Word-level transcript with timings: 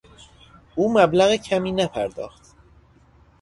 او 0.75 0.93
مبلغ 0.93 1.35
کمی 1.35 1.71
نپرداخت! 1.71 2.55